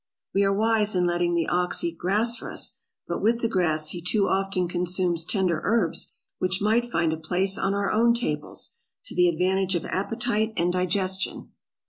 [0.33, 3.89] We are wise in letting the ox eat grass for us, but with the grass
[3.89, 8.77] he too often consumes tender herbs which might find a place on our own tables,
[9.05, 11.51] to the advantage of appetite and digestion.